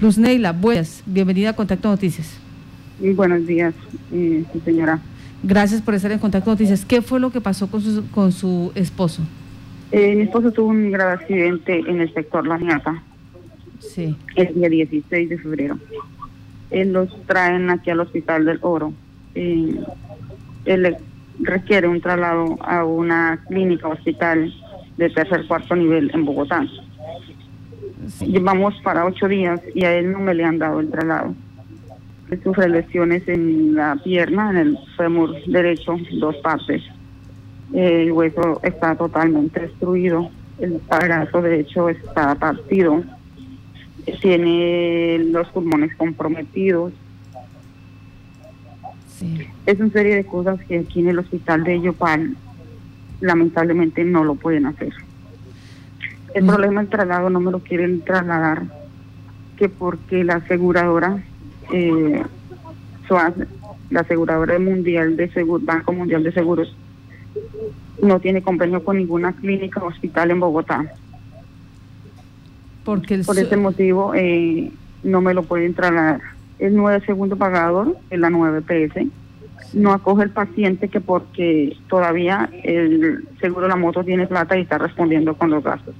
[0.00, 2.38] Luz Neila, buenas, bienvenida a Contacto Noticias.
[3.00, 3.72] buenos días,
[4.12, 5.00] eh, señora.
[5.42, 6.84] Gracias por estar en Contacto Noticias.
[6.84, 9.22] ¿Qué fue lo que pasó con su, con su esposo?
[9.92, 13.02] Eh, mi esposo tuvo un grave accidente en el sector La Niata.
[13.78, 14.14] Sí.
[14.34, 15.78] El día 16 de febrero.
[16.70, 18.92] Él los traen aquí al Hospital del Oro.
[19.34, 19.80] Eh,
[20.66, 20.96] él
[21.40, 24.52] requiere un traslado a una clínica hospital
[24.98, 26.66] de tercer cuarto nivel en Bogotá.
[28.20, 31.34] Llevamos para ocho días y a él no me le han dado el traslado.
[32.30, 36.82] Él sufre lesiones en la pierna, en el fémur derecho, dos partes.
[37.72, 43.02] El hueso está totalmente destruido, el brazo derecho está partido,
[44.20, 46.92] tiene los pulmones comprometidos.
[49.66, 52.36] Es una serie de cosas que aquí en el hospital de Yopal
[53.20, 54.92] lamentablemente no lo pueden hacer.
[56.36, 58.64] El problema del traslado no me lo quieren trasladar,
[59.56, 61.24] que porque la aseguradora,
[61.72, 62.22] eh,
[63.88, 65.30] la aseguradora mundial de
[65.62, 66.76] Banco Mundial de Seguros,
[68.02, 70.92] no tiene convenio con ninguna clínica o hospital en Bogotá.
[72.84, 74.70] Porque Por ese motivo eh,
[75.04, 76.20] no me lo pueden trasladar.
[76.58, 79.06] El nueve segundo pagador, en la 9 PS,
[79.72, 84.62] no acoge el paciente que porque todavía el seguro de la moto tiene plata y
[84.62, 85.94] está respondiendo con los gastos.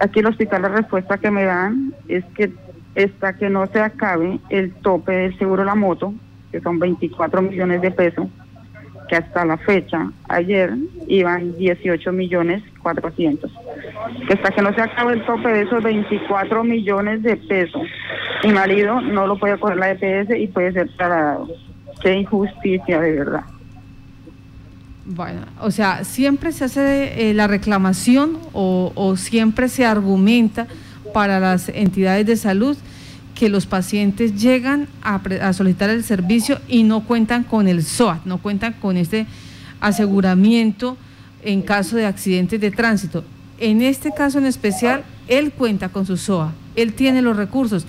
[0.00, 2.52] Aquí el hospital la respuesta que me dan es que
[2.96, 6.14] hasta que no se acabe el tope del seguro de la moto,
[6.50, 8.26] que son 24 millones de pesos,
[9.08, 10.72] que hasta la fecha, ayer,
[11.06, 13.50] iban 18 millones 400.
[14.26, 17.82] Que hasta que no se acabe el tope de esos 24 millones de pesos,
[18.44, 21.48] mi marido no lo puede coger la EPS y puede ser trasladado.
[22.02, 23.44] Qué injusticia, de verdad.
[25.04, 30.68] Bueno, o sea, siempre se hace eh, la reclamación o, siempre se argumenta
[31.12, 32.76] para las entidades de salud
[33.34, 38.38] que los pacientes llegan a, solicitar el servicio y no cuentan con el SOAT, no
[38.38, 39.26] cuentan con este
[39.80, 40.96] aseguramiento
[41.42, 43.24] en caso de accidentes de tránsito.
[43.58, 47.86] En este caso en especial, él cuenta con su SOA, él tiene los recursos,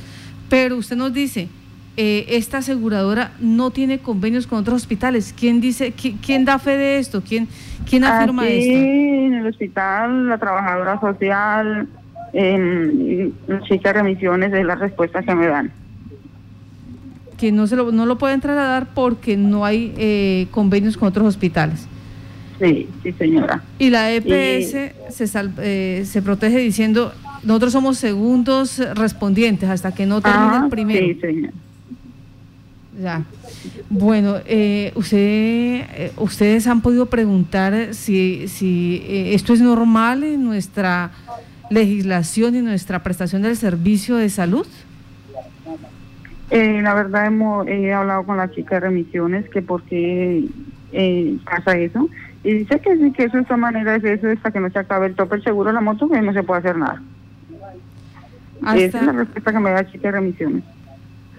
[0.49, 1.47] pero usted nos dice,
[1.95, 5.33] eh, esta aseguradora no tiene convenios con otros hospitales.
[5.37, 7.21] ¿Quién dice, quién, da fe de esto?
[7.21, 7.47] ¿Quién,
[7.87, 8.77] quién afirma Aquí, esto?
[8.79, 11.87] En el hospital, la trabajadora social,
[12.33, 13.33] en
[13.67, 15.71] chica de remisiones es la respuesta que me dan.
[17.37, 21.27] Que no, se lo, no lo pueden trasladar porque no hay eh, convenios con otros
[21.27, 21.87] hospitales.
[22.59, 23.61] Sí, sí, señora.
[23.77, 30.21] Y la EPS se, eh, se protege diciendo, nosotros somos segundos respondientes hasta que no
[30.21, 31.05] termine el primero.
[31.05, 31.53] Sí, señora.
[32.99, 33.23] Ya.
[33.89, 40.43] Bueno, eh, usted, eh, ustedes han podido preguntar si, si eh, esto es normal en
[40.43, 41.11] nuestra
[41.71, 44.67] legislación y nuestra prestación del servicio de salud.
[46.51, 50.45] la verdad hemos he hablado con la chica de remisiones que por qué
[51.45, 52.07] pasa eso
[52.43, 54.77] y dice que sí que eso de esta manera es eso hasta que no se
[54.77, 57.01] acabe el tope el seguro de la moto que no se puede hacer nada.
[58.75, 60.63] Esa es la respuesta que me da la chica de remisiones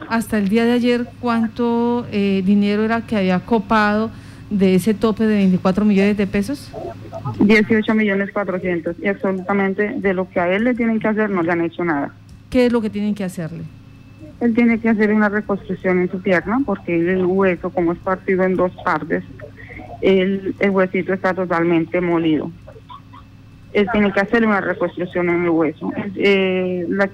[0.08, 4.10] hasta el día de ayer cuánto eh, dinero era que había copado
[4.50, 6.70] de ese tope de 24 millones de pesos?
[7.40, 11.42] 18 millones 400 y absolutamente de lo que a él le tienen que hacer no
[11.42, 12.12] le han hecho nada.
[12.50, 13.62] ¿Qué es lo que tienen que hacerle?
[14.40, 18.44] Él tiene que hacer una reconstrucción en su pierna porque el hueso, como es partido
[18.44, 19.24] en dos partes,
[20.02, 22.50] el, el huesito está totalmente molido.
[23.72, 25.92] Él tiene que hacer una reconstrucción en el hueso.
[26.14, 27.08] Eh, la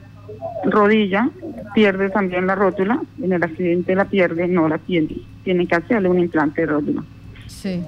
[0.64, 1.30] rodilla
[1.74, 6.08] pierde también la rótula, en el accidente la pierde, no la tiene, tiene que hacerle
[6.08, 7.04] un implante de rótula.
[7.46, 7.82] Sí.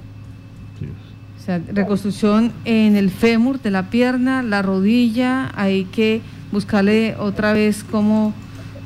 [1.36, 6.20] O sea, reconstrucción en el fémur de la pierna, la rodilla, hay que
[6.52, 8.32] buscarle otra vez cómo,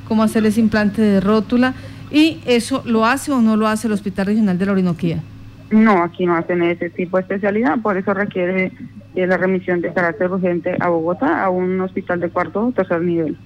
[0.08, 1.74] cómo hacerle ese implante de rótula.
[2.10, 5.22] ¿Y eso lo hace o no lo hace el Hospital Regional de la Orinoquía?
[5.70, 8.72] No, aquí no hacen ese tipo de especialidad, por eso requiere
[9.14, 13.02] eh, la remisión de carácter urgente a Bogotá, a un hospital de cuarto o tercer
[13.02, 13.36] nivel.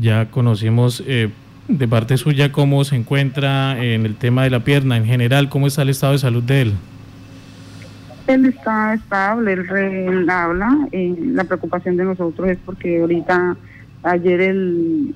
[0.00, 1.30] Ya conocimos eh,
[1.68, 5.66] de parte suya cómo se encuentra en el tema de la pierna, en general, cómo
[5.66, 6.74] está el estado de salud de él.
[8.26, 10.88] Él está estable, él, habla.
[10.92, 13.56] Eh, la preocupación de nosotros es porque ahorita,
[14.02, 15.14] ayer el,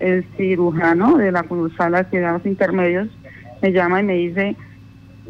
[0.00, 1.44] el cirujano de la
[1.76, 3.08] sala de cuidados intermedios
[3.62, 4.56] me llama y me dice,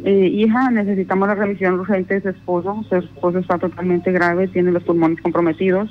[0.05, 2.85] eh, hija, necesitamos la remisión urgente de su esposo.
[2.89, 5.91] Su esposo está totalmente grave, tiene los pulmones comprometidos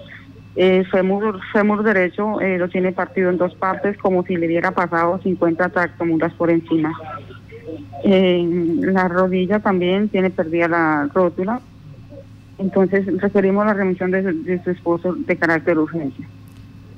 [0.56, 5.20] el fémur, derecho eh, lo tiene partido en dos partes como si le hubiera pasado
[5.22, 6.94] 50 tractomuras por encima.
[8.04, 11.62] la rodilla también tiene perdida la rótula.
[12.58, 16.28] Entonces requerimos la remisión de, su esposo de carácter urgencia.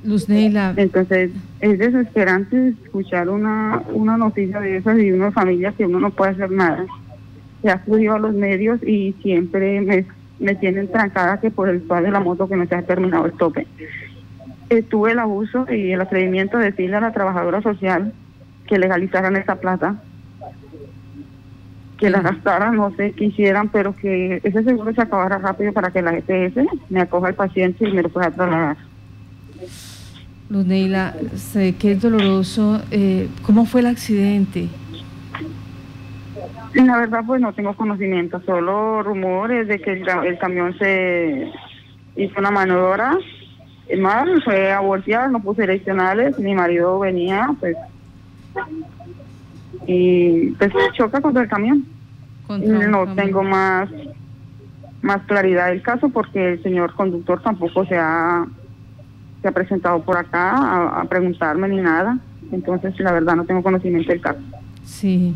[0.04, 0.74] Luz Neila.
[0.78, 1.30] Entonces,
[1.60, 6.31] es desesperante escuchar una, una noticia de esas y una familia que uno no puede
[6.31, 6.84] hacer nada.
[7.62, 10.06] Se ha acudido a los medios y siempre me,
[10.40, 13.25] me tienen trancada que por el toal de la moto que no se ha terminado
[13.25, 13.68] el tope.
[14.69, 18.13] Eh, tuve el abuso y el atrevimiento de decirle a la trabajadora social
[18.68, 20.02] que legalizaran esa plata,
[21.98, 25.92] que la gastaran, no sé qué hicieran, pero que ese seguro se acabara rápido para
[25.92, 26.56] que la EPS
[26.90, 28.78] me acoja al paciente y me lo pueda trasladar.
[30.50, 32.81] Luz Neila, sé que es doloroso.
[32.92, 34.69] Eh, ¿Cómo fue el accidente?
[36.73, 41.51] La verdad, pues no tengo conocimiento, solo rumores de que el, camión se
[42.15, 43.18] hizo una maniobra
[44.00, 47.75] mal, fue a voltear, no puse direccionales, mi marido venía, pues,
[49.85, 51.85] y pues choca contra el camión.
[52.47, 53.89] no tengo más
[55.01, 58.45] más claridad del caso porque el señor conductor tampoco se ha
[59.41, 62.19] se ha presentado por acá a, preguntarme ni nada.
[62.51, 64.39] Entonces, la verdad, no tengo conocimiento del caso.
[64.85, 65.35] Sí.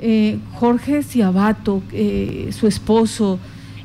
[0.00, 3.38] Eh, Jorge Ciabato, eh, su esposo,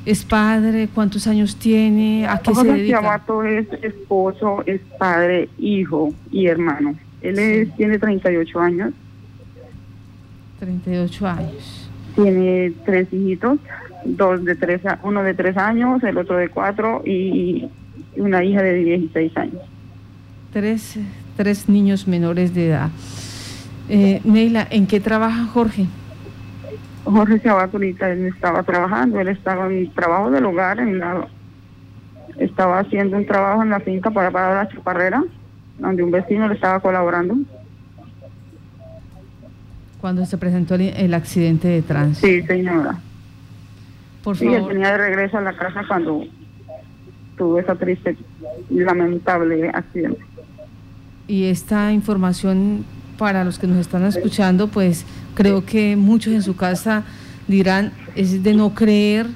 [0.06, 2.28] es padre, ¿cuántos años tiene?
[2.28, 3.00] ¿A qué Jorge se dedica?
[3.00, 6.96] Ciabato es esposo, es padre, hijo y hermano.
[7.22, 8.94] Él es, tiene 38 años.
[10.60, 11.90] 38 años.
[12.16, 13.60] Tiene tres hijitos,
[14.04, 17.69] dos de tres, uno de tres años, el otro de cuatro y
[18.18, 19.62] una hija de 16 años.
[20.52, 20.98] Tres,
[21.38, 22.90] tres niños menores de edad.
[23.88, 25.86] Eh, Neila, ¿en qué trabaja Jorge?
[27.03, 31.27] Jorge Chabato ahorita él estaba trabajando, él estaba en el trabajo del hogar, en la,
[32.38, 35.24] estaba haciendo un trabajo en la finca para parar la chaparrera,
[35.80, 37.36] donde un vecino le estaba colaborando.
[40.00, 42.27] Cuando se presentó el, accidente de tránsito.
[42.27, 43.00] Sí, señora.
[44.24, 44.53] Por favor.
[44.53, 46.24] Sí, él tenía de regreso a la casa cuando
[47.38, 48.18] tuvo esa triste
[48.69, 50.21] y lamentable accidente.
[51.27, 52.83] Y esta información
[53.22, 57.04] para los que nos están escuchando, pues creo que muchos en su casa
[57.48, 59.28] dirán, es de no creer,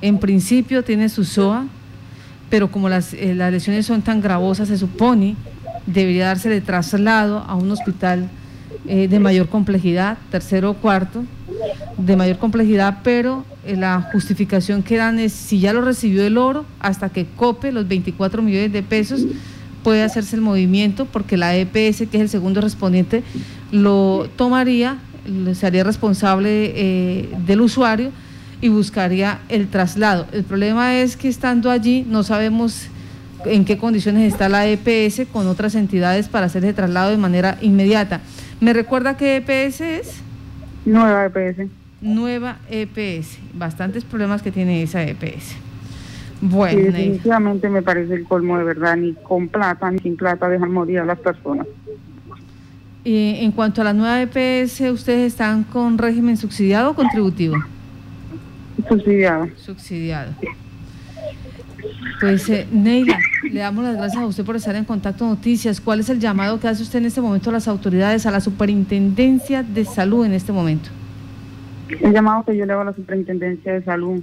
[0.00, 1.66] en principio tiene su SOA,
[2.48, 5.36] pero como las, eh, lesiones son tan gravosas, se supone,
[5.84, 8.30] debería darse de traslado a un hospital
[8.86, 11.22] eh, de mayor complejidad, tercero o cuarto,
[11.98, 16.38] de mayor complejidad, pero eh, la justificación que dan es si ya lo recibió el
[16.38, 19.26] oro, hasta que cope los 24 millones de pesos,
[19.88, 23.22] puede hacerse el movimiento porque la EPS, que es el segundo respondiente,
[23.72, 24.98] lo tomaría,
[25.54, 28.10] se haría responsable eh, del usuario
[28.60, 30.26] y buscaría el traslado.
[30.32, 32.88] El problema es que estando allí no sabemos
[33.46, 37.56] en qué condiciones está la EPS con otras entidades para hacer ese traslado de manera
[37.62, 38.20] inmediata.
[38.60, 40.14] ¿Me recuerda qué EPS es?
[40.84, 41.70] Nueva EPS
[42.00, 43.38] nueva EPS.
[43.54, 45.56] Bastantes problemas que tiene esa EPS.
[46.40, 50.72] Bueno, definitivamente me parece el colmo de verdad, ni con plata ni sin plata dejan
[50.72, 51.66] morir a las personas.
[53.04, 57.56] Y en cuanto a la nueva EPS, ¿ustedes están con régimen subsidiado o contributivo?
[58.88, 59.48] Subsidiado.
[59.56, 60.32] Subsidiado.
[62.20, 63.18] Pues eh, Neila,
[63.50, 65.80] le damos las gracias a usted por estar en contacto Noticias.
[65.80, 68.40] ¿Cuál es el llamado que hace usted en este momento a las autoridades, a la
[68.40, 70.90] Superintendencia de Salud en este momento?
[71.88, 74.22] El llamado que yo le hago a la Superintendencia de Salud,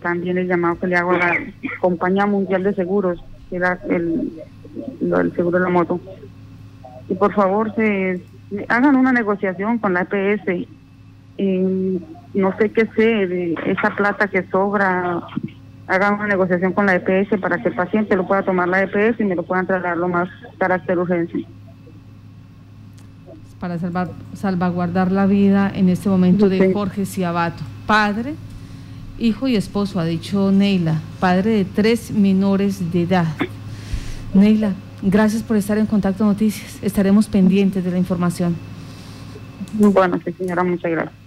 [0.00, 1.36] también el llamado que le hago a la
[1.80, 4.32] Compañía Mundial de Seguros, que era el,
[5.34, 6.00] seguro de la moto.
[7.08, 8.22] Y por favor, se,
[8.68, 10.68] hagan una negociación con la EPS.
[12.34, 15.22] no sé qué sé de esa plata que sobra.
[15.88, 19.20] Hagan una negociación con la EPS para que el paciente lo pueda tomar la EPS
[19.20, 21.46] y me lo puedan trasladar lo más carácter urgencia
[23.58, 28.34] para salvar, salvaguardar la vida en este momento de Jorge Ciabato, padre,
[29.18, 33.26] hijo y esposo, ha dicho Neila, padre de tres menores de edad.
[34.34, 36.78] Neila, gracias por estar en Contacto Noticias.
[36.82, 38.56] Estaremos pendientes de la información.
[39.72, 41.25] Bueno, señora, muchas gracias.